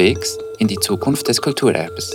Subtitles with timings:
[0.00, 2.10] unterwegs in die Zukunft des Kulturerbes.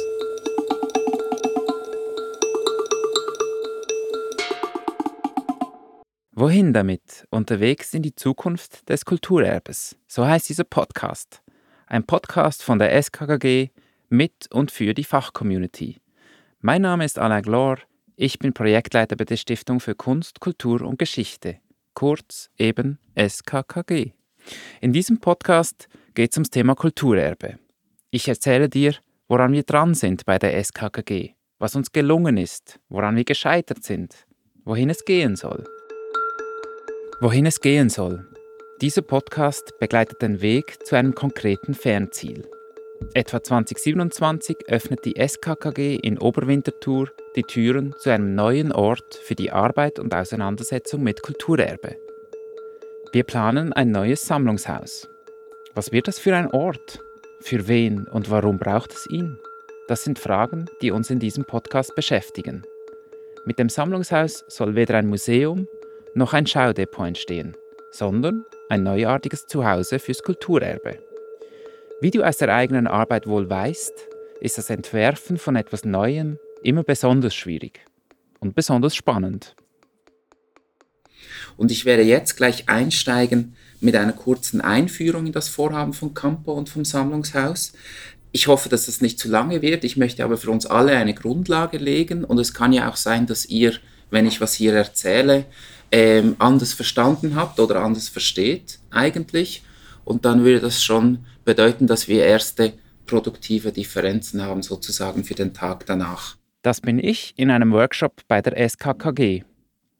[6.31, 7.27] Wohin damit?
[7.29, 9.95] Unterwegs in die Zukunft des Kulturerbes.
[10.07, 11.43] So heißt dieser Podcast.
[11.85, 13.69] Ein Podcast von der SKKG
[14.09, 15.97] mit und für die Fachcommunity.
[16.61, 17.77] Mein Name ist Alain Glor,
[18.15, 21.59] ich bin Projektleiter bei der Stiftung für Kunst, Kultur und Geschichte,
[21.93, 24.13] kurz eben SKKG.
[24.81, 27.59] In diesem Podcast geht es ums Thema Kulturerbe.
[28.11, 28.95] Ich erzähle dir,
[29.27, 34.25] woran wir dran sind bei der SKKG, was uns gelungen ist, woran wir gescheitert sind,
[34.63, 35.63] wohin es gehen soll.
[37.19, 38.27] Wohin es gehen soll.
[38.81, 42.47] Dieser Podcast begleitet den Weg zu einem konkreten Fernziel.
[43.13, 49.51] Etwa 2027 öffnet die SKKG in Oberwinterthur die Türen zu einem neuen Ort für die
[49.51, 51.97] Arbeit und Auseinandersetzung mit Kulturerbe.
[53.11, 55.07] Wir planen ein neues Sammlungshaus.
[55.73, 57.04] Was wird das für ein Ort?
[57.45, 59.37] Für wen und warum braucht es ihn?
[59.87, 62.63] Das sind Fragen, die uns in diesem Podcast beschäftigen.
[63.45, 65.67] Mit dem Sammlungshaus soll weder ein Museum
[66.15, 67.55] noch ein Schaudepot entstehen,
[67.91, 70.97] sondern ein neuartiges Zuhause fürs Kulturerbe.
[72.01, 73.93] Wie du aus der eigenen Arbeit wohl weißt,
[74.41, 77.85] ist das Entwerfen von etwas Neuem immer besonders schwierig
[78.39, 79.55] und besonders spannend.
[81.57, 83.55] Und ich werde jetzt gleich einsteigen
[83.85, 87.73] mit einer kurzen Einführung in das Vorhaben von Campo und vom Sammlungshaus.
[88.31, 89.85] Ich hoffe, dass das nicht zu lange wird.
[89.85, 92.25] Ich möchte aber für uns alle eine Grundlage legen.
[92.25, 93.73] Und es kann ja auch sein, dass ihr,
[94.09, 95.45] wenn ich was hier erzähle,
[95.91, 99.63] ähm, anders verstanden habt oder anders versteht eigentlich.
[100.03, 102.73] Und dann würde das schon bedeuten, dass wir erste
[103.05, 106.35] produktive Differenzen haben, sozusagen für den Tag danach.
[106.63, 109.43] Das bin ich in einem Workshop bei der SKKG.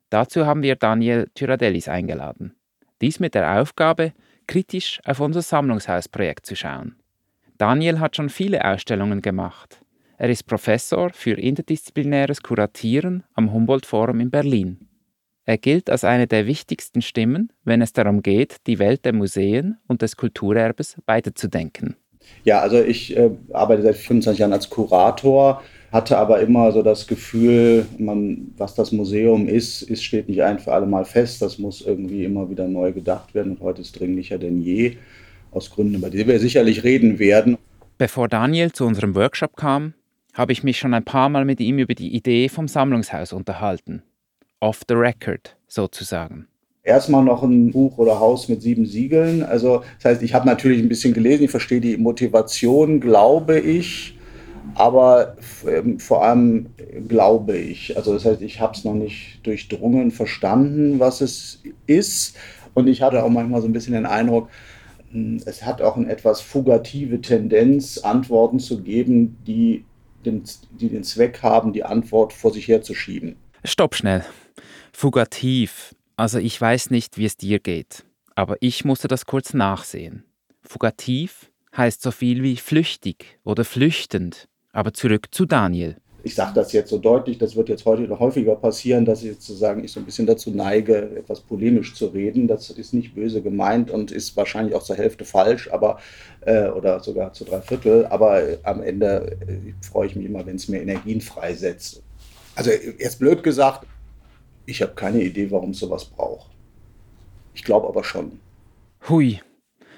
[0.09, 2.55] Dazu haben wir Daniel Tyradellis eingeladen.
[3.01, 4.13] Dies mit der Aufgabe,
[4.47, 6.95] kritisch auf unser Sammlungshausprojekt zu schauen.
[7.57, 9.81] Daniel hat schon viele Ausstellungen gemacht.
[10.17, 14.87] Er ist Professor für interdisziplinäres Kuratieren am Humboldt Forum in Berlin.
[15.45, 19.77] Er gilt als eine der wichtigsten Stimmen, wenn es darum geht, die Welt der Museen
[19.87, 21.95] und des Kulturerbes weiterzudenken.
[22.43, 25.61] Ja, also ich äh, arbeite seit 25 Jahren als Kurator
[25.95, 30.59] hatte aber immer so das Gefühl, man, was das Museum ist, ist, steht nicht ein
[30.59, 31.41] für alle Mal fest.
[31.41, 34.97] Das muss irgendwie immer wieder neu gedacht werden und heute ist dringlicher denn je,
[35.51, 37.57] aus Gründen, über die wir sicherlich reden werden.
[37.97, 39.93] Bevor Daniel zu unserem Workshop kam,
[40.33, 44.03] habe ich mich schon ein paar Mal mit ihm über die Idee vom Sammlungshaus unterhalten.
[44.59, 46.47] Off the record, sozusagen
[46.83, 49.41] erstmal noch ein Buch oder Haus mit sieben Siegeln.
[49.41, 54.14] Also das heißt, ich habe natürlich ein bisschen gelesen, ich verstehe die Motivation, glaube ich
[54.73, 55.37] aber
[55.67, 56.67] ähm, vor allem
[57.07, 62.35] glaube ich, also das heißt, ich habe es noch nicht durchdrungen verstanden, was es ist.
[62.73, 64.49] Und ich hatte auch manchmal so ein bisschen den Eindruck,
[65.11, 69.85] hm, es hat auch eine etwas fugative Tendenz, Antworten zu geben, die
[70.25, 73.35] den, die den Zweck haben, die Antwort vor sich herzuschieben.
[73.63, 74.25] Stopp schnell.
[74.91, 75.95] Fugativ.
[76.17, 78.05] Also ich weiß nicht, wie es dir geht,
[78.35, 80.23] aber ich musste das kurz nachsehen.
[80.63, 84.47] Fugativ heißt so viel wie flüchtig oder flüchtend.
[84.75, 85.95] Aber zurück zu Daniel.
[86.23, 89.33] Ich sage das jetzt so deutlich, das wird jetzt heute noch häufiger passieren, dass ich
[89.33, 92.47] sozusagen ich so ein bisschen dazu neige, etwas polemisch zu reden.
[92.47, 95.99] Das ist nicht böse gemeint und ist wahrscheinlich auch zur Hälfte falsch, aber
[96.41, 98.05] äh, oder sogar zu drei Viertel.
[98.07, 102.03] Aber äh, am Ende äh, freue ich mich immer, wenn es mir Energien freisetzt.
[102.55, 103.85] Also jetzt blöd gesagt,
[104.65, 106.49] ich habe keine Idee, warum es sowas braucht.
[107.53, 108.39] Ich glaube aber schon.
[109.07, 109.39] Hui,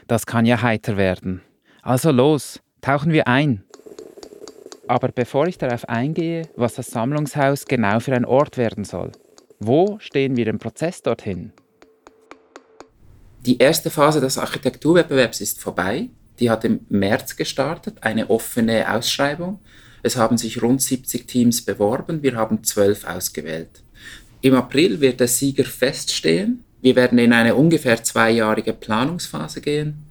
[0.08, 1.42] das kann ja heiter werden.
[1.82, 3.64] Also los, tauchen wir ein.
[4.88, 9.12] Aber bevor ich darauf eingehe, was das Sammlungshaus genau für ein Ort werden soll,
[9.60, 11.52] wo stehen wir im Prozess dorthin?
[13.46, 16.10] Die erste Phase des Architekturwettbewerbs ist vorbei.
[16.40, 19.60] Die hat im März gestartet, eine offene Ausschreibung.
[20.04, 23.82] Es haben sich rund 70 Teams beworben, wir haben zwölf ausgewählt.
[24.42, 26.64] Im April wird der Sieger feststehen.
[26.82, 30.06] Wir werden in eine ungefähr zweijährige Planungsphase gehen,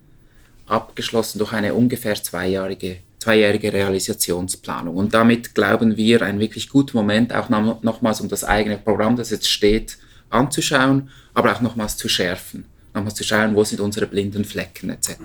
[0.66, 4.96] abgeschlossen durch eine ungefähr zweijährige zweijährige Realisationsplanung.
[4.96, 9.30] Und damit glauben wir, ein wirklich guter Moment, auch nochmals um das eigene Programm, das
[9.30, 9.98] jetzt steht,
[10.30, 12.66] anzuschauen, aber auch nochmals zu schärfen.
[12.94, 15.16] Nochmals zu schauen, wo sind unsere blinden Flecken etc.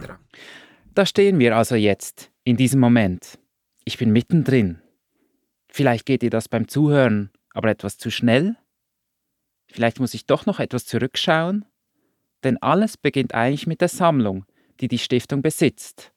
[0.96, 3.38] Da stehen wir also jetzt, in diesem Moment.
[3.86, 4.80] Ich bin mittendrin.
[5.70, 8.56] Vielleicht geht dir das beim Zuhören aber etwas zu schnell.
[9.68, 11.66] Vielleicht muss ich doch noch etwas zurückschauen.
[12.44, 14.46] Denn alles beginnt eigentlich mit der Sammlung,
[14.80, 16.12] die die Stiftung besitzt.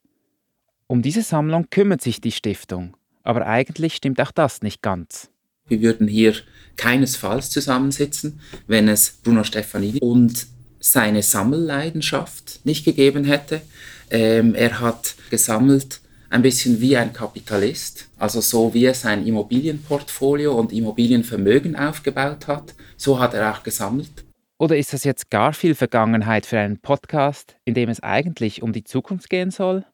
[0.95, 5.29] Um diese Sammlung kümmert sich die Stiftung, aber eigentlich stimmt auch das nicht ganz.
[5.67, 6.35] Wir würden hier
[6.77, 8.39] keinesfalls zusammensitzen,
[8.69, 10.47] wenn es Bruno Stefanini und
[10.79, 13.61] seine Sammelleidenschaft nicht gegeben hätte.
[14.09, 16.01] Ähm, er hat gesammelt
[16.31, 22.73] ein bisschen wie ein Kapitalist, also so wie er sein Immobilienportfolio und Immobilienvermögen aufgebaut hat,
[22.97, 24.25] so hat er auch gesammelt.
[24.59, 28.73] Oder ist das jetzt gar viel Vergangenheit für einen Podcast, in dem es eigentlich um
[28.73, 29.85] die Zukunft gehen soll?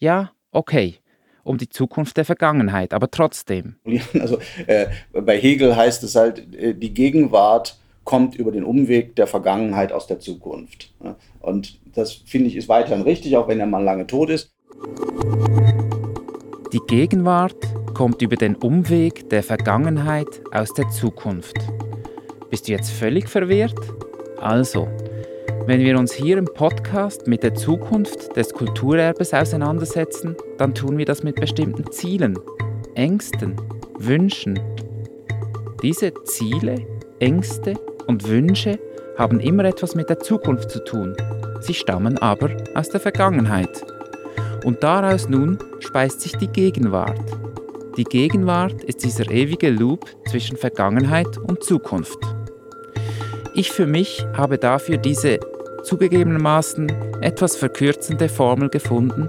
[0.00, 0.96] Ja, okay,
[1.44, 3.76] um die Zukunft der Vergangenheit, aber trotzdem.
[4.18, 9.26] Also äh, bei Hegel heißt es halt, äh, die Gegenwart kommt über den Umweg der
[9.26, 10.92] Vergangenheit aus der Zukunft.
[11.40, 14.52] Und das finde ich ist weiterhin richtig, auch wenn der Mann lange tot ist.
[16.72, 17.56] Die Gegenwart
[17.94, 21.56] kommt über den Umweg der Vergangenheit aus der Zukunft.
[22.48, 23.78] Bist du jetzt völlig verwirrt?
[24.38, 24.88] Also,
[25.66, 31.04] wenn wir uns hier im Podcast mit der Zukunft des Kulturerbes auseinandersetzen, dann tun wir
[31.04, 32.38] das mit bestimmten Zielen,
[32.94, 33.56] Ängsten,
[33.98, 34.58] Wünschen.
[35.82, 36.86] Diese Ziele,
[37.20, 37.74] Ängste
[38.06, 38.78] und Wünsche
[39.16, 41.14] haben immer etwas mit der Zukunft zu tun.
[41.60, 43.84] Sie stammen aber aus der Vergangenheit.
[44.64, 47.20] Und daraus nun speist sich die Gegenwart.
[47.96, 52.18] Die Gegenwart ist dieser ewige Loop zwischen Vergangenheit und Zukunft.
[53.54, 55.40] Ich für mich habe dafür diese
[55.90, 56.86] zugegebenermaßen
[57.20, 59.28] etwas verkürzende Formel gefunden.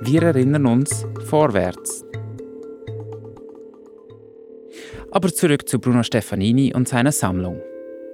[0.00, 2.06] Wir erinnern uns vorwärts.
[5.10, 7.60] Aber zurück zu Bruno Stefanini und seiner Sammlung.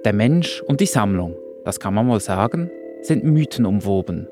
[0.03, 2.69] Der Mensch und die Sammlung, das kann man mal sagen,
[3.03, 4.27] sind mythenumwoben.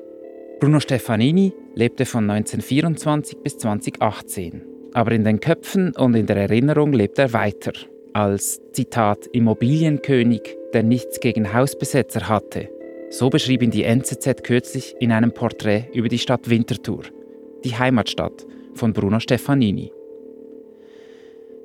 [0.60, 4.66] Bruno Stefanini lebte von 1924 bis 2018.
[4.92, 7.72] Aber in den Köpfen und in der Erinnerung lebt er weiter.
[8.12, 10.42] Als, Zitat, Immobilienkönig,
[10.74, 12.75] der nichts gegen Hausbesetzer hatte.
[13.10, 17.04] So beschrieb ihn die NZZ kürzlich in einem Porträt über die Stadt Winterthur,
[17.64, 19.92] die Heimatstadt von Bruno Stefanini.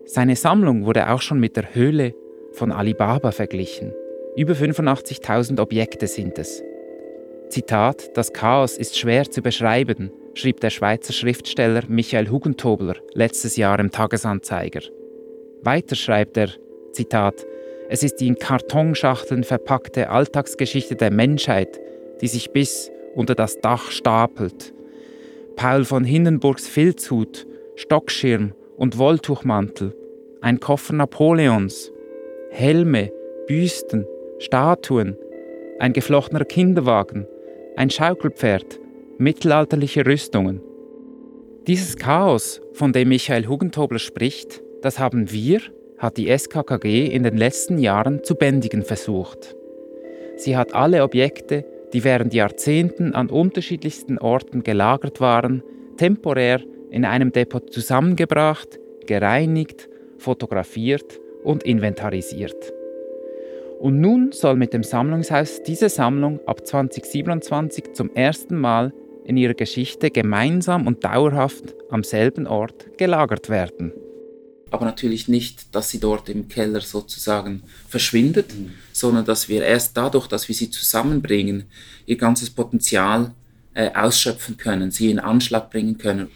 [0.05, 2.13] Seine Sammlung wurde auch schon mit der Höhle
[2.51, 3.93] von Alibaba verglichen.
[4.35, 6.63] Über 85.000 Objekte sind es.
[7.49, 13.79] Zitat, das Chaos ist schwer zu beschreiben, schrieb der Schweizer Schriftsteller Michael Hugentobler letztes Jahr
[13.79, 14.81] im Tagesanzeiger.
[15.61, 16.49] Weiter schreibt er,
[16.93, 17.45] Zitat,
[17.91, 21.81] es ist die in Kartonschachteln verpackte Alltagsgeschichte der Menschheit,
[22.21, 24.73] die sich bis unter das Dach stapelt.
[25.57, 27.45] Paul von Hindenburgs Filzhut,
[27.75, 29.93] Stockschirm und Wolltuchmantel,
[30.39, 31.91] ein Koffer Napoleons,
[32.49, 33.11] Helme,
[33.45, 34.07] Büsten,
[34.39, 35.17] Statuen,
[35.79, 37.27] ein geflochtener Kinderwagen,
[37.75, 38.79] ein Schaukelpferd,
[39.17, 40.61] mittelalterliche Rüstungen.
[41.67, 45.59] Dieses Chaos, von dem Michael Hugentobler spricht, das haben wir,
[46.01, 49.55] hat die SKKG in den letzten Jahren zu bändigen versucht.
[50.35, 51.63] Sie hat alle Objekte,
[51.93, 55.61] die während Jahrzehnten an unterschiedlichsten Orten gelagert waren,
[55.97, 62.73] temporär in einem Depot zusammengebracht, gereinigt, fotografiert und inventarisiert.
[63.79, 68.91] Und nun soll mit dem Sammlungshaus diese Sammlung ab 2027 zum ersten Mal
[69.23, 73.93] in ihrer Geschichte gemeinsam und dauerhaft am selben Ort gelagert werden.
[74.71, 78.71] Aber natürlich nicht, dass sie dort im Keller sozusagen verschwindet, mhm.
[78.93, 81.65] sondern dass wir erst dadurch, dass wir sie zusammenbringen,
[82.05, 83.33] ihr ganzes Potenzial
[83.73, 86.29] äh, ausschöpfen können, sie in Anschlag bringen können.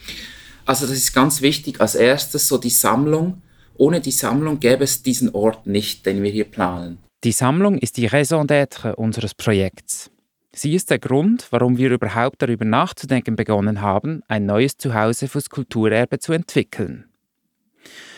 [0.65, 1.79] Also das ist ganz wichtig.
[1.79, 3.41] Als erstes so die Sammlung.
[3.77, 6.97] Ohne die Sammlung gäbe es diesen Ort nicht, den wir hier planen.
[7.23, 10.11] Die Sammlung ist die Raison d'être unseres Projekts.
[10.53, 15.49] Sie ist der Grund, warum wir überhaupt darüber nachzudenken begonnen haben, ein neues Zuhause fürs
[15.49, 17.05] Kulturerbe zu entwickeln.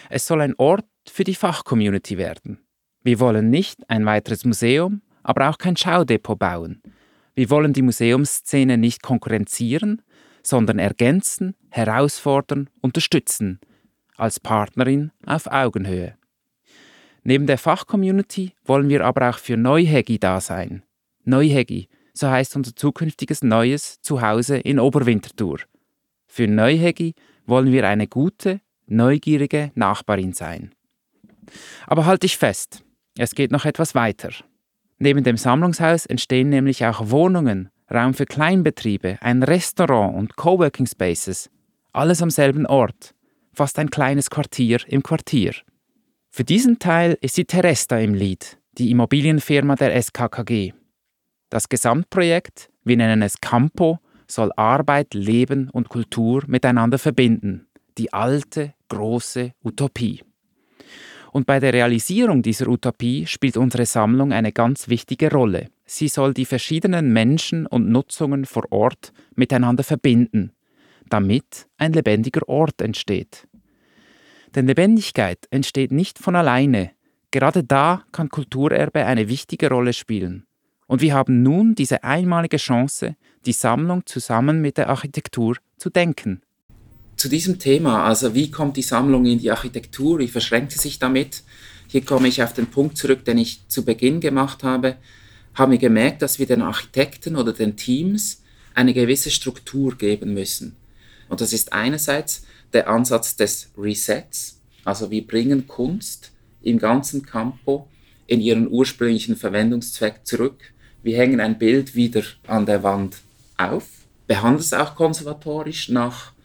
[0.09, 2.59] Es soll ein Ort für die Fachcommunity werden.
[3.03, 6.81] Wir wollen nicht ein weiteres Museum, aber auch kein Schaudepot bauen.
[7.35, 10.01] Wir wollen die Museumsszene nicht konkurrenzieren,
[10.43, 13.59] sondern ergänzen, herausfordern, unterstützen,
[14.15, 16.15] als Partnerin auf Augenhöhe.
[17.23, 20.83] Neben der Fachcommunity wollen wir aber auch für Neuhegi da sein.
[21.25, 25.59] Neuhegi, so heißt unser zukünftiges neues Zuhause in Oberwinterthur.
[26.25, 27.13] Für Neuhegi
[27.45, 30.73] wollen wir eine gute, neugierige Nachbarin sein.
[31.85, 32.83] Aber halt dich fest,
[33.17, 34.31] es geht noch etwas weiter.
[34.99, 41.49] Neben dem Sammlungshaus entstehen nämlich auch Wohnungen, Raum für Kleinbetriebe, ein Restaurant und Coworking Spaces.
[41.93, 43.13] Alles am selben Ort.
[43.53, 45.53] Fast ein kleines Quartier im Quartier.
[46.29, 50.73] Für diesen Teil ist die Teresta im Lied, die Immobilienfirma der SKKG.
[51.49, 57.67] Das Gesamtprojekt, wir nennen es Campo, soll Arbeit, Leben und Kultur miteinander verbinden.
[57.97, 60.21] Die alte, große Utopie.
[61.31, 65.69] Und bei der Realisierung dieser Utopie spielt unsere Sammlung eine ganz wichtige Rolle.
[65.85, 70.51] Sie soll die verschiedenen Menschen und Nutzungen vor Ort miteinander verbinden,
[71.09, 73.47] damit ein lebendiger Ort entsteht.
[74.55, 76.91] Denn Lebendigkeit entsteht nicht von alleine.
[77.31, 80.45] Gerade da kann Kulturerbe eine wichtige Rolle spielen.
[80.87, 83.15] Und wir haben nun diese einmalige Chance,
[83.45, 86.41] die Sammlung zusammen mit der Architektur zu denken.
[87.17, 90.99] Zu diesem Thema, also wie kommt die Sammlung in die Architektur, wie verschränkt sie sich
[90.99, 91.41] damit?
[91.87, 94.97] Hier komme ich auf den Punkt zurück, den ich zu Beginn gemacht habe.
[95.55, 98.43] Haben wir gemerkt, dass wir den Architekten oder den Teams
[98.75, 100.75] eine gewisse Struktur geben müssen.
[101.27, 106.31] Und das ist einerseits der Ansatz des Resets, also wir bringen Kunst
[106.61, 107.87] im ganzen Campo
[108.27, 110.71] in ihren ursprünglichen Verwendungszweck zurück.
[111.01, 113.17] Wir hängen ein Bild wieder an der Wand
[113.57, 113.85] auf,
[114.27, 116.36] behandeln es auch konservatorisch nach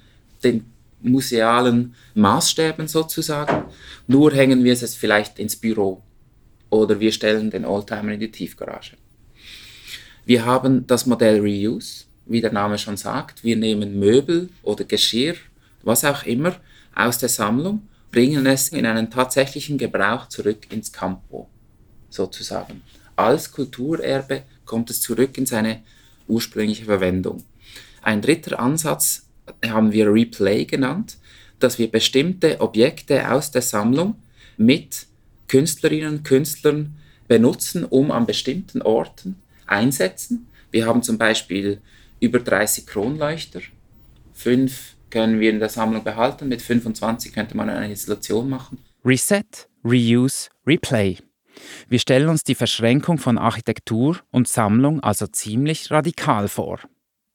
[0.44, 3.64] den musealen Maßstäben sozusagen.
[4.06, 6.02] Nur hängen wir es vielleicht ins Büro
[6.70, 8.96] oder wir stellen den Oldtimer in die Tiefgarage.
[10.25, 13.42] Wir haben das Modell Reuse, wie der Name schon sagt.
[13.42, 15.34] Wir nehmen Möbel oder Geschirr,
[15.82, 16.54] was auch immer,
[16.94, 21.49] aus der Sammlung, bringen es in einen tatsächlichen Gebrauch zurück ins Campo,
[22.08, 22.82] sozusagen.
[23.16, 25.82] Als Kulturerbe kommt es zurück in seine
[26.28, 27.44] ursprüngliche Verwendung.
[28.02, 29.26] Ein dritter Ansatz
[29.66, 31.18] haben wir Replay genannt,
[31.58, 34.16] dass wir bestimmte Objekte aus der Sammlung
[34.56, 35.06] mit
[35.49, 36.96] Künstlerinnen und Künstlern
[37.28, 40.49] benutzen, um an bestimmten Orten einsetzen.
[40.70, 41.80] Wir haben zum Beispiel
[42.20, 43.61] über 30 Kronleuchter,
[44.32, 48.78] fünf können wir in der Sammlung behalten, mit 25 könnte man eine Installation machen.
[49.04, 51.18] Reset, Reuse, Replay.
[51.88, 56.80] Wir stellen uns die Verschränkung von Architektur und Sammlung also ziemlich radikal vor.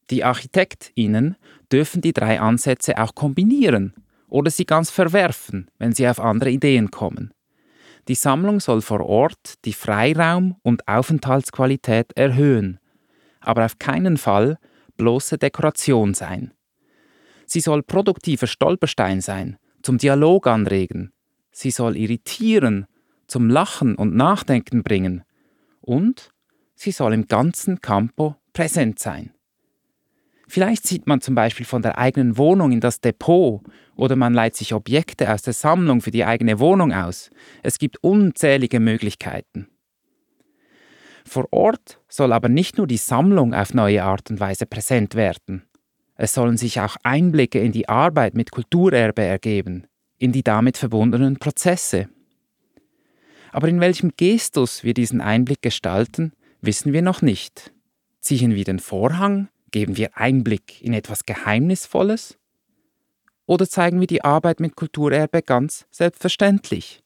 [0.10, 1.36] Die ArchitektInnen
[1.72, 3.94] dürfen die drei Ansätze auch kombinieren
[4.30, 7.34] oder sie ganz verwerfen, wenn sie auf andere Ideen kommen.
[8.08, 12.80] Die Sammlung soll vor Ort die Freiraum- und Aufenthaltsqualität erhöhen,
[13.42, 14.58] aber auf keinen Fall
[14.96, 16.54] bloße Dekoration sein.
[17.46, 21.12] Sie soll produktiver Stolperstein sein, zum Dialog anregen.
[21.52, 22.88] Sie soll irritieren,
[23.28, 25.24] zum Lachen und Nachdenken bringen.
[25.82, 26.30] Und
[26.76, 29.32] sie soll im ganzen Campo präsent sein.
[30.48, 33.62] Vielleicht zieht man zum Beispiel von der eigenen Wohnung in das Depot
[33.96, 37.30] oder man leiht sich Objekte aus der Sammlung für die eigene Wohnung aus.
[37.64, 39.68] Es gibt unzählige Möglichkeiten.
[41.26, 45.64] Vor Ort soll aber nicht nur die Sammlung auf neue Art und Weise präsent werden.
[46.16, 49.86] Es sollen sich auch Einblicke in die Arbeit mit Kulturerbe ergeben,
[50.18, 52.08] in die damit verbundenen Prozesse.
[53.52, 57.74] Aber in welchem Gestus wir diesen Einblick gestalten, wissen wir noch nicht.
[58.22, 62.38] Ziehen wir den Vorhang Geben wir Einblick in etwas Geheimnisvolles?
[63.46, 67.04] Oder zeigen wir die Arbeit mit Kulturerbe ganz selbstverständlich?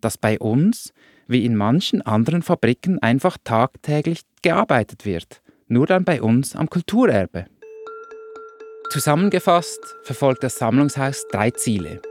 [0.00, 0.92] Dass bei uns,
[1.26, 7.46] wie in manchen anderen Fabriken, einfach tagtäglich gearbeitet wird, nur dann bei uns am Kulturerbe.
[8.90, 12.02] Zusammengefasst verfolgt das Sammlungshaus drei Ziele.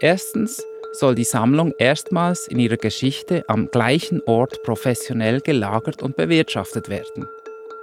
[0.00, 0.62] Erstens
[0.92, 7.26] soll die Sammlung erstmals in ihrer Geschichte am gleichen Ort professionell gelagert und bewirtschaftet werden.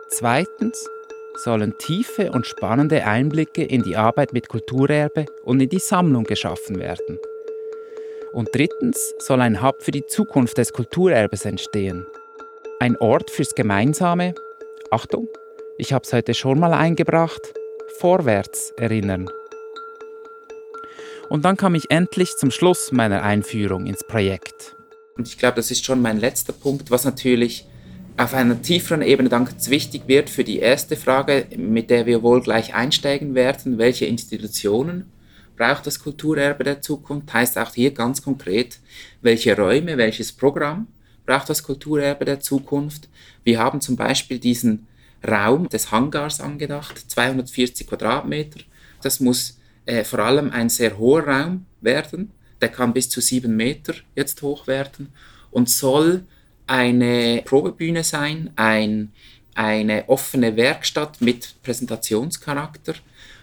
[0.10, 0.88] Zweitens
[1.38, 6.80] sollen tiefe und spannende Einblicke in die Arbeit mit Kulturerbe und in die Sammlung geschaffen
[6.80, 7.20] werden.
[8.34, 12.06] Und drittens soll ein Hub für die Zukunft des Kulturerbes entstehen.
[12.80, 14.36] Ein Ort fürs Gemeinsame,
[14.92, 15.30] Achtung,
[15.78, 17.54] ich habe es heute schon mal eingebracht,
[17.98, 19.30] vorwärts erinnern.
[21.30, 24.76] Und dann kam ich endlich zum Schluss meiner Einführung ins Projekt.
[25.18, 27.66] Und ich glaube, das ist schon mein letzter Punkt, was natürlich
[28.18, 32.24] auf einer tieferen Ebene dann ganz wichtig wird für die erste Frage, mit der wir
[32.24, 35.12] wohl gleich einsteigen werden, welche Institutionen
[35.58, 38.80] braucht das Kulturerbe der Zukunft, heißt auch hier ganz konkret,
[39.22, 40.88] welche Räume, welches Programm
[41.26, 43.10] braucht das Kulturerbe der Zukunft.
[43.44, 44.88] Wir haben zum Beispiel diesen
[45.28, 48.62] Raum des Hangars angedacht, 240 Quadratmeter.
[49.02, 52.32] Das muss äh, vor allem ein sehr hoher Raum werden,
[52.62, 55.12] der kann bis zu sieben Meter jetzt hoch werden
[55.52, 56.26] und soll
[56.68, 59.12] eine Probebühne sein, ein,
[59.54, 62.96] eine offene Werkstatt mit Präsentationscharakter.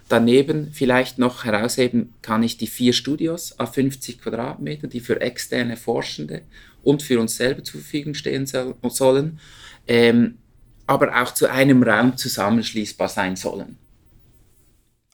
[0.09, 5.77] Daneben vielleicht noch herausheben kann ich die vier Studios auf 50 Quadratmeter, die für externe
[5.77, 6.43] Forschende
[6.83, 9.41] und für uns selber zur Verfügung stehen sollen,
[9.89, 10.39] ähm,
[10.87, 13.79] aber auch zu einem Raum zusammenschließbar sein sollen.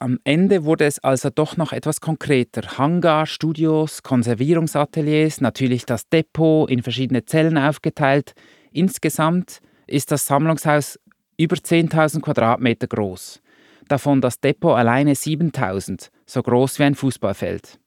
[0.01, 2.79] Am Ende wurde es also doch noch etwas konkreter.
[2.79, 8.35] Hangar, Studios, Konservierungsateliers, natürlich das Depot in verschiedene Zellen aufgeteilt.
[8.71, 11.01] Insgesamt ist das Sammlungshaus
[11.37, 13.43] über 10.000 Quadratmeter groß.
[13.89, 17.81] Davon das Depot alleine 7.000, so groß wie ein Fußballfeld.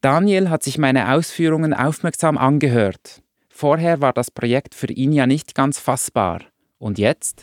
[0.00, 3.22] Daniel hat sich meine Ausführungen aufmerksam angehört.
[3.48, 6.42] Vorher war das Projekt für ihn ja nicht ganz fassbar.
[6.78, 7.42] Und jetzt?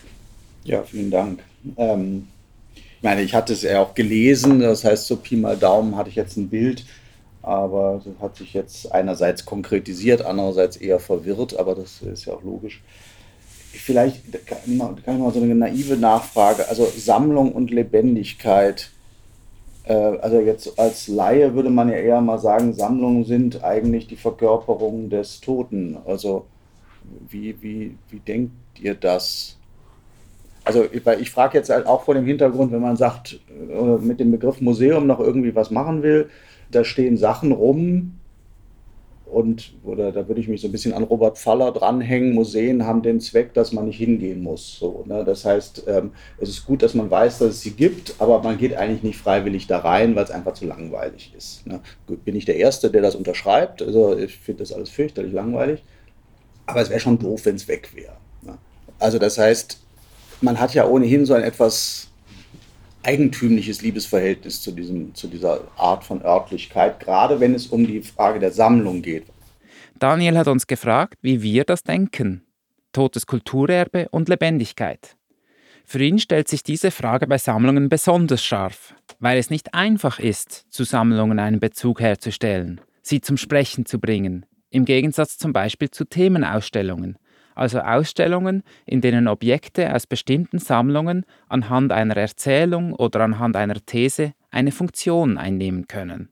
[0.64, 1.44] Ja, vielen Dank.
[1.78, 2.28] Ähm,
[3.02, 6.10] ich meine, ich hatte es ja auch gelesen, das heißt, so Pi mal Daumen hatte
[6.10, 6.86] ich jetzt ein Bild,
[7.42, 12.44] aber das hat sich jetzt einerseits konkretisiert, andererseits eher verwirrt, aber das ist ja auch
[12.44, 12.84] logisch.
[13.72, 18.92] vielleicht kann ich mal so eine naive Nachfrage, also Sammlung und Lebendigkeit.
[19.86, 24.16] Äh, also jetzt als Laie würde man ja eher mal sagen, Sammlungen sind eigentlich die
[24.16, 25.98] Verkörperung des Toten.
[26.06, 26.46] Also
[27.28, 29.58] wie, wie, wie denkt ihr das?
[30.64, 34.32] Also ich frage jetzt halt auch vor dem Hintergrund, wenn man sagt, äh, mit dem
[34.32, 36.30] Begriff Museum noch irgendwie was machen will,
[36.70, 38.14] da stehen Sachen rum,
[39.32, 42.34] und oder da würde ich mich so ein bisschen an Robert Faller dranhängen.
[42.34, 44.78] Museen haben den Zweck, dass man nicht hingehen muss.
[44.78, 45.24] So, ne?
[45.24, 48.58] Das heißt, ähm, es ist gut, dass man weiß, dass es sie gibt, aber man
[48.58, 51.66] geht eigentlich nicht freiwillig da rein, weil es einfach zu langweilig ist.
[51.66, 51.80] Ne?
[52.26, 53.82] Bin ich der Erste, der das unterschreibt.
[53.82, 55.82] Also ich finde das alles fürchterlich langweilig.
[56.66, 58.18] Aber es wäre schon doof, wenn es weg wäre.
[58.42, 58.58] Ne?
[59.00, 59.81] Also das heißt,
[60.42, 62.10] man hat ja ohnehin so ein etwas
[63.04, 68.40] eigentümliches Liebesverhältnis zu, diesem, zu dieser Art von Örtlichkeit, gerade wenn es um die Frage
[68.40, 69.26] der Sammlung geht.
[69.98, 72.44] Daniel hat uns gefragt, wie wir das denken.
[72.92, 75.16] Totes Kulturerbe und Lebendigkeit.
[75.86, 80.66] Für ihn stellt sich diese Frage bei Sammlungen besonders scharf, weil es nicht einfach ist,
[80.70, 86.06] zu Sammlungen einen Bezug herzustellen, sie zum Sprechen zu bringen, im Gegensatz zum Beispiel zu
[86.06, 87.18] Themenausstellungen,
[87.62, 94.34] also Ausstellungen, in denen Objekte aus bestimmten Sammlungen anhand einer Erzählung oder anhand einer These
[94.50, 96.30] eine Funktion einnehmen können.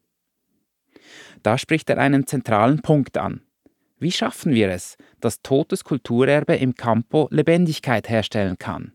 [1.44, 3.42] Da spricht er einen zentralen Punkt an.
[4.00, 8.94] Wie schaffen wir es, dass totes Kulturerbe im Campo Lebendigkeit herstellen kann?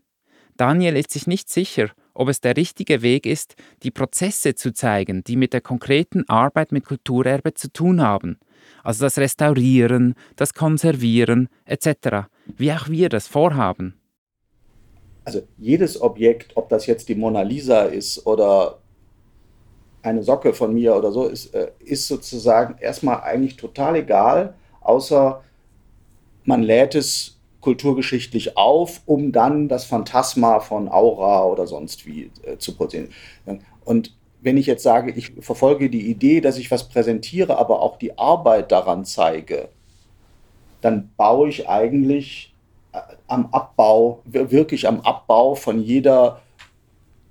[0.57, 5.23] Daniel ist sich nicht sicher, ob es der richtige Weg ist, die Prozesse zu zeigen,
[5.23, 8.39] die mit der konkreten Arbeit mit Kulturerbe zu tun haben,
[8.85, 12.27] also das Restaurieren, das Konservieren etc.,
[12.57, 13.99] wie auch wir das vorhaben.
[15.23, 18.77] Also jedes Objekt, ob das jetzt die Mona Lisa ist oder
[20.03, 25.43] eine Socke von mir oder so, ist, äh, ist sozusagen erstmal eigentlich total egal, außer
[26.43, 32.59] man lädt es kulturgeschichtlich auf, um dann das Phantasma von Aura oder sonst wie äh,
[32.59, 33.09] zu produzieren.
[33.83, 37.97] Und wenn ich jetzt sage, ich verfolge die Idee, dass ich was präsentiere, aber auch
[37.97, 39.69] die Arbeit daran zeige,
[40.81, 42.53] dann baue ich eigentlich
[42.93, 46.41] äh, am Abbau, wirklich am Abbau von jeder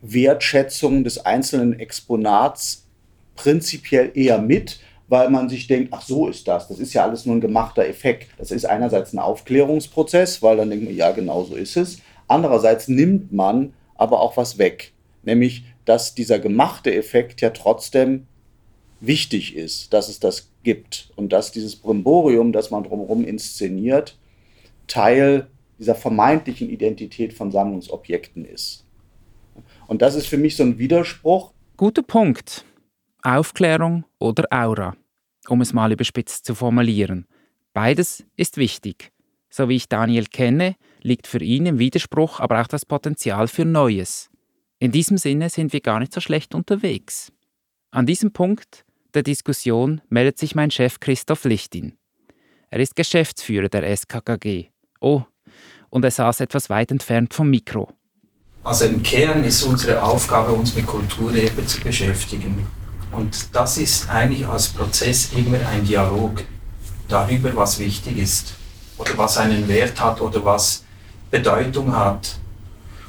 [0.03, 2.89] Wertschätzung des einzelnen Exponats
[3.37, 7.27] prinzipiell eher mit, weil man sich denkt, ach so ist das, das ist ja alles
[7.27, 8.31] nur ein gemachter Effekt.
[8.39, 12.01] Das ist einerseits ein Aufklärungsprozess, weil dann denkt man, ja, genau so ist es.
[12.27, 18.27] Andererseits nimmt man aber auch was weg, nämlich dass dieser gemachte Effekt ja trotzdem
[19.01, 24.17] wichtig ist, dass es das gibt und dass dieses Brimborium, das man drumherum inszeniert,
[24.87, 28.85] Teil dieser vermeintlichen Identität von Sammlungsobjekten ist.
[29.87, 31.53] Und das ist für mich so ein Widerspruch.
[31.77, 32.65] Guter Punkt.
[33.23, 34.97] Aufklärung oder Aura,
[35.49, 37.27] um es mal überspitzt zu formulieren.
[37.73, 39.13] Beides ist wichtig.
[39.49, 43.65] So wie ich Daniel kenne, liegt für ihn im Widerspruch aber auch das Potenzial für
[43.65, 44.31] Neues.
[44.85, 47.33] In diesem Sinne sind wir gar nicht so schlecht unterwegs.
[47.91, 51.97] An diesem Punkt der Diskussion meldet sich mein Chef Christoph Lichtin.
[52.69, 54.67] Er ist Geschäftsführer der SKKG.
[55.01, 55.23] Oh,
[55.89, 57.93] und er saß etwas weit entfernt vom Mikro.
[58.63, 62.67] Also im Kern ist unsere Aufgabe, uns mit Kulturerbe zu beschäftigen.
[63.11, 66.45] Und das ist eigentlich als Prozess immer ein Dialog
[67.09, 68.53] darüber, was wichtig ist
[68.99, 70.85] oder was einen Wert hat oder was
[71.31, 72.39] Bedeutung hat.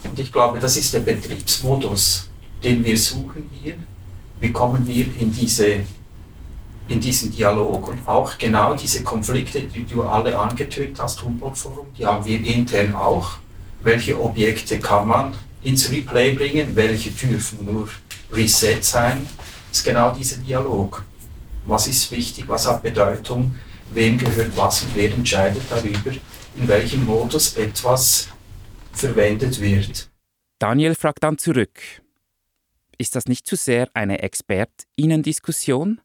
[0.10, 2.30] Und ich glaube, das ist der Betriebsmodus,
[2.64, 3.76] den wir suchen hier.
[4.40, 5.82] Wie kommen wir in, diese,
[6.88, 12.06] in diesen Dialog und auch genau diese Konflikte, die du alle angetönt hast, Humboldt-Forum, die
[12.06, 13.38] haben wir intern auch.
[13.82, 17.88] Welche Objekte kann man ins Replay bringen, welche dürfen nur
[18.32, 19.28] Reset sein?
[19.70, 21.04] Das ist genau dieser Dialog.
[21.66, 23.56] Was ist wichtig, was hat Bedeutung,
[23.92, 26.12] wem gehört was und wer entscheidet darüber,
[26.56, 28.28] in welchem Modus etwas
[28.98, 30.10] verwendet wird.
[30.60, 31.80] Daniel fragt dann zurück.
[32.98, 36.02] Ist das nicht zu sehr eine Expertinnen-Diskussion?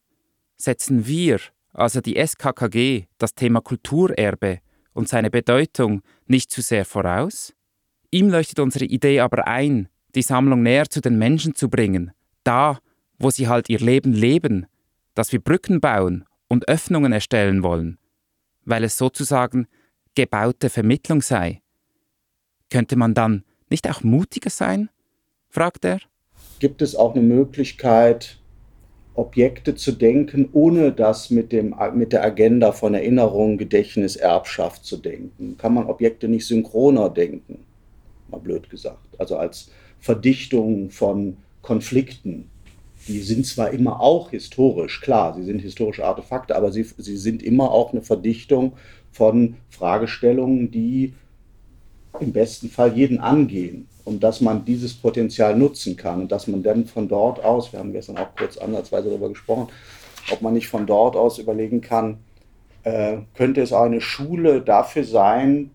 [0.57, 1.41] Setzen wir,
[1.73, 4.61] also die SKKG, das Thema Kulturerbe
[4.93, 7.55] und seine Bedeutung nicht zu sehr voraus?
[8.11, 12.11] Ihm leuchtet unsere Idee aber ein, die Sammlung näher zu den Menschen zu bringen,
[12.43, 12.81] da,
[13.19, 14.67] wo sie halt ihr Leben leben,
[15.15, 17.99] dass wir Brücken bauen und Öffnungen erstellen wollen,
[18.65, 19.69] weil es sozusagen
[20.17, 21.63] gebaute Vermittlung sei.
[22.71, 24.89] Könnte man dann nicht auch mutiger sein?
[25.49, 25.99] fragt er.
[26.61, 28.39] Gibt es auch eine Möglichkeit,
[29.15, 34.97] Objekte zu denken, ohne das mit, dem, mit der Agenda von Erinnerung, Gedächtnis, Erbschaft zu
[34.97, 35.57] denken?
[35.59, 37.65] Kann man Objekte nicht synchroner denken?
[38.29, 39.19] Mal blöd gesagt.
[39.19, 42.49] Also als Verdichtung von Konflikten.
[43.09, 47.43] Die sind zwar immer auch historisch, klar, sie sind historische Artefakte, aber sie, sie sind
[47.43, 48.75] immer auch eine Verdichtung
[49.11, 51.15] von Fragestellungen, die
[52.19, 56.63] im besten Fall jeden angehen und dass man dieses Potenzial nutzen kann und dass man
[56.63, 59.69] dann von dort aus, wir haben gestern auch kurz ansatzweise darüber gesprochen,
[60.31, 62.19] ob man nicht von dort aus überlegen kann,
[62.83, 65.71] äh, könnte es auch eine Schule dafür sein,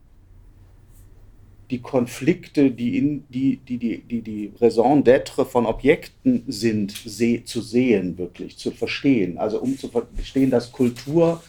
[1.71, 7.43] die Konflikte, die in, die, die, die, die, die Raison d'être von Objekten sind, seh,
[7.43, 9.37] zu sehen, wirklich, zu verstehen.
[9.37, 11.41] Also um zu verstehen, dass Kultur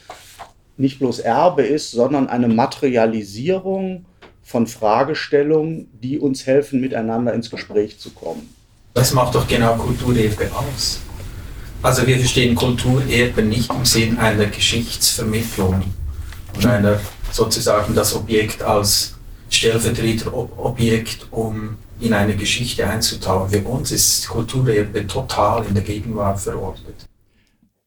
[0.79, 4.07] nicht bloß Erbe ist, sondern eine Materialisierung
[4.47, 8.49] von Fragestellungen, die uns helfen, miteinander ins Gespräch zu kommen.
[8.95, 11.01] Das macht doch genau Kulturerbe aus.
[11.83, 15.83] Also wir verstehen Kulturerbe nicht im Sinn einer Geschichtsvermittlung
[16.55, 17.01] und einer
[17.33, 19.17] sozusagen das Objekt als
[19.51, 23.51] Stellvertreterobjekt, um in eine Geschichte einzutauchen.
[23.51, 27.07] Für uns ist Kulturerbe total in der Gegenwart verortet.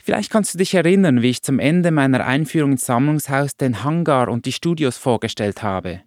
[0.04, 4.28] Vielleicht kannst du dich erinnern, wie ich zum Ende meiner Einführung ins Sammlungshaus den Hangar
[4.28, 6.02] und die Studios vorgestellt habe.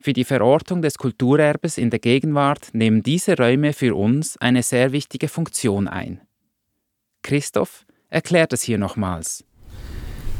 [0.00, 4.92] Für die Verortung des Kulturerbes in der Gegenwart nehmen diese Räume für uns eine sehr
[4.92, 6.20] wichtige Funktion ein.
[7.22, 9.44] Christoph erklärt es hier nochmals.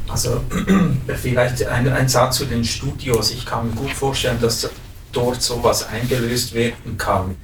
[0.07, 0.41] Also
[1.21, 3.31] vielleicht ein, ein Satz zu den Studios.
[3.31, 4.69] Ich kann mir gut vorstellen, dass
[5.11, 7.35] dort sowas eingelöst werden kann,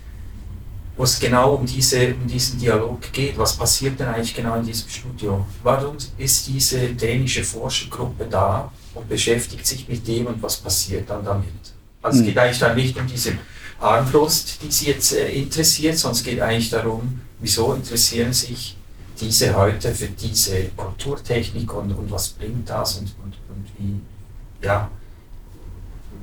[0.95, 3.37] wo es genau um, diese, um diesen Dialog geht.
[3.37, 5.45] Was passiert denn eigentlich genau in diesem Studio?
[5.63, 11.25] Warum ist diese dänische Forschergruppe da und beschäftigt sich mit dem und was passiert dann
[11.25, 11.72] damit?
[12.03, 12.27] Also es hm.
[12.27, 13.33] geht eigentlich dann nicht um diese
[13.79, 18.77] Armbrust, die Sie jetzt äh, interessiert, sondern es geht eigentlich darum, wieso interessieren sich
[19.19, 24.89] diese heute für diese Kulturtechnik und, und was bringt das und, und, und wie, ja,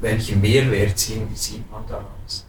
[0.00, 2.46] welchen Mehrwert sieht, sieht man daraus.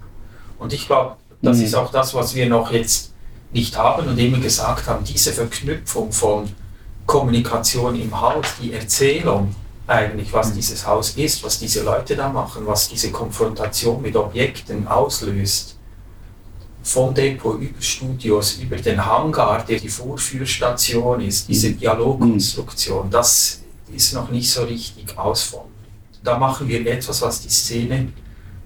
[0.58, 1.64] Und ich glaube, das mhm.
[1.64, 3.14] ist auch das, was wir noch jetzt
[3.52, 6.50] nicht haben und immer gesagt haben, diese Verknüpfung von
[7.06, 9.56] Kommunikation im Haus, die Erzählung
[9.92, 10.56] eigentlich, was mhm.
[10.56, 15.78] dieses Haus ist, was diese Leute da machen, was diese Konfrontation mit Objekten auslöst
[16.84, 21.80] von Depot über Studios, über den Hangar, der die Vorführstation ist, diese mhm.
[21.80, 23.62] Dialogkonstruktion, das
[23.94, 25.72] ist noch nicht so richtig ausformuliert.
[26.24, 28.12] Da machen wir etwas, was die Szene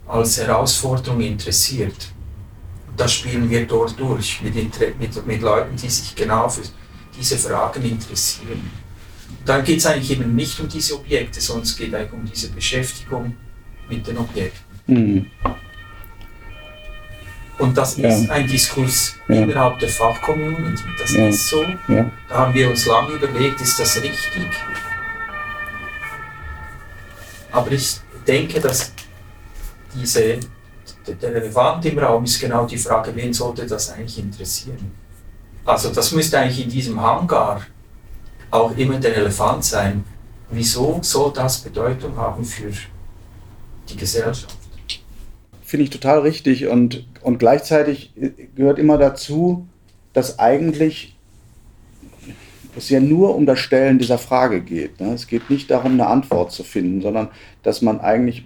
[0.07, 2.09] als Herausforderung interessiert.
[2.95, 4.55] Da spielen wir dort durch mit,
[4.99, 6.61] mit, mit Leuten, die sich genau für
[7.17, 8.84] diese Fragen interessieren.
[9.45, 12.49] Dann geht es eigentlich eben nicht um diese Objekte, sondern es geht eigentlich um diese
[12.49, 13.35] Beschäftigung
[13.87, 14.63] mit den Objekten.
[14.87, 15.31] Mhm.
[17.57, 18.09] Und das ja.
[18.09, 19.35] ist ein Diskurs ja.
[19.35, 20.83] innerhalb der Fachcommunity.
[20.99, 21.27] Das ja.
[21.27, 21.63] ist so.
[21.87, 24.49] Da haben wir uns lange überlegt, ist das richtig?
[27.51, 28.91] Aber ich denke, dass
[29.93, 30.39] diese,
[31.07, 34.91] der Relevant im Raum ist genau die Frage, wen sollte das eigentlich interessieren?
[35.63, 37.61] Also das müsste eigentlich in diesem Hangar
[38.51, 40.03] auch immer der Elefant sein.
[40.49, 42.71] Wieso soll das Bedeutung haben für
[43.89, 44.55] die Gesellschaft?
[45.65, 48.13] finde ich total richtig und, und gleichzeitig
[48.55, 49.67] gehört immer dazu,
[50.13, 51.17] dass eigentlich
[52.77, 55.01] es ja nur um das Stellen dieser Frage geht.
[55.01, 55.13] Ne?
[55.13, 57.29] Es geht nicht darum, eine Antwort zu finden, sondern
[57.63, 58.45] dass man eigentlich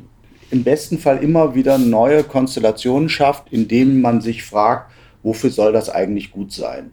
[0.49, 5.73] im besten Fall immer wieder neue Konstellationen schafft, in denen man sich fragt, wofür soll
[5.73, 6.91] das eigentlich gut sein?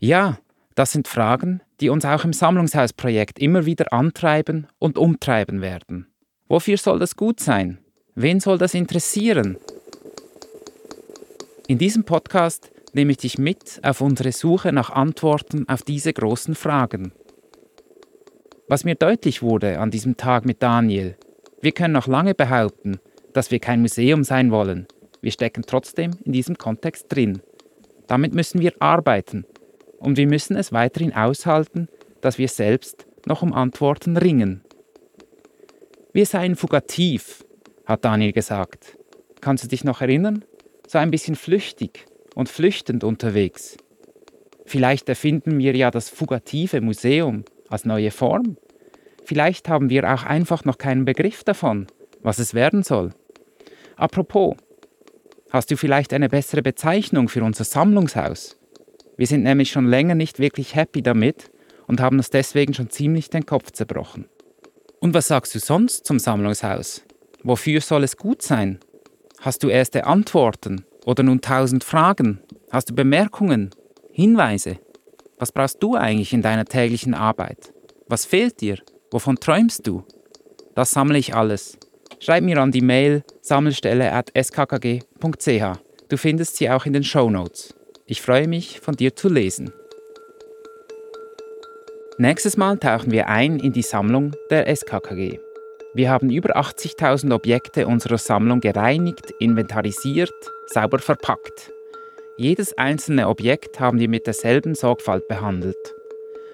[0.00, 0.38] Ja,
[0.76, 6.06] das sind Fragen, die uns auch im Sammlungshausprojekt immer wieder antreiben und umtreiben werden.
[6.48, 7.78] Wofür soll das gut sein?
[8.14, 9.56] Wen soll das interessieren?
[11.66, 16.54] In diesem Podcast nehme ich dich mit auf unsere Suche nach Antworten auf diese großen
[16.54, 17.12] Fragen.
[18.68, 21.16] Was mir deutlich wurde an diesem Tag mit Daniel,
[21.62, 22.98] wir können noch lange behaupten,
[23.32, 24.86] dass wir kein Museum sein wollen.
[25.22, 27.40] Wir stecken trotzdem in diesem Kontext drin.
[28.06, 29.46] Damit müssen wir arbeiten
[29.98, 31.88] und wir müssen es weiterhin aushalten,
[32.20, 34.62] dass wir selbst noch um Antworten ringen.
[36.12, 37.44] Wir seien fugativ,
[37.84, 38.96] hat Daniel gesagt.
[39.40, 40.44] Kannst du dich noch erinnern?
[40.86, 43.76] So ein bisschen flüchtig und flüchtend unterwegs.
[44.64, 48.56] Vielleicht erfinden wir ja das fugative Museum als neue Form.
[49.24, 51.86] Vielleicht haben wir auch einfach noch keinen Begriff davon,
[52.22, 53.10] was es werden soll.
[53.96, 54.56] Apropos,
[55.50, 58.55] hast du vielleicht eine bessere Bezeichnung für unser Sammlungshaus?
[59.16, 61.50] Wir sind nämlich schon länger nicht wirklich happy damit
[61.86, 64.26] und haben uns deswegen schon ziemlich den Kopf zerbrochen.
[65.00, 67.02] Und was sagst du sonst zum Sammlungshaus?
[67.42, 68.78] Wofür soll es gut sein?
[69.40, 72.40] Hast du erste Antworten oder nun tausend Fragen?
[72.70, 73.70] Hast du Bemerkungen,
[74.10, 74.78] Hinweise?
[75.38, 77.72] Was brauchst du eigentlich in deiner täglichen Arbeit?
[78.08, 78.78] Was fehlt dir?
[79.10, 80.04] Wovon träumst du?
[80.74, 81.78] Das sammle ich alles.
[82.18, 85.78] Schreib mir an die Mail sammelstelle.skkg.ch.
[86.08, 87.75] Du findest sie auch in den Show Notes.
[88.08, 89.72] Ich freue mich, von dir zu lesen.
[92.18, 95.40] Nächstes Mal tauchen wir ein in die Sammlung der SKKG.
[95.92, 100.32] Wir haben über 80.000 Objekte unserer Sammlung gereinigt, inventarisiert,
[100.66, 101.72] sauber verpackt.
[102.36, 105.94] Jedes einzelne Objekt haben wir mit derselben Sorgfalt behandelt.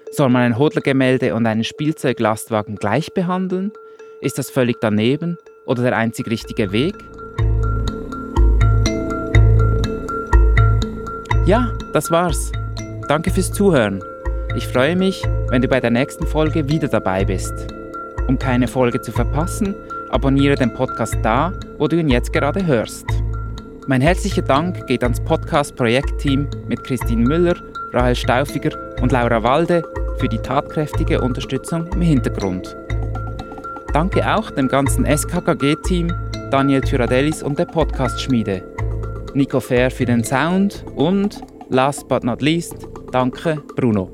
[0.09, 3.71] Soll man ein Hodlergemälde und einen Spielzeuglastwagen gleich behandeln?
[4.21, 5.37] Ist das völlig daneben
[5.67, 6.95] oder der einzig richtige Weg?
[11.45, 12.53] Ja, das war's.
[13.09, 14.01] Danke fürs Zuhören.
[14.55, 17.53] Ich freue mich, wenn du bei der nächsten Folge wieder dabei bist.
[18.29, 19.75] Um keine Folge zu verpassen,
[20.09, 23.07] abonniere den Podcast da, wo du ihn jetzt gerade hörst.
[23.87, 27.55] Mein herzlicher Dank geht ans Podcast-Projektteam mit Christine Müller,
[27.91, 29.83] Rahel Staufiger und Laura Walde
[30.19, 32.77] für die tatkräftige Unterstützung im Hintergrund.
[33.91, 36.07] Danke auch dem ganzen SKKG-Team,
[36.51, 38.63] Daniel Tyradelis und der Podcast-Schmiede,
[39.35, 44.11] Nico Fair für den Sound und, last but not least, danke Bruno.